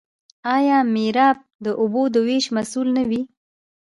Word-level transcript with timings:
آیا 0.55 0.77
میرآب 0.95 1.37
د 1.65 1.67
اوبو 1.81 2.03
د 2.13 2.15
ویش 2.27 2.45
مسوول 2.55 2.89
نه 2.97 3.03
وي؟ 3.09 3.21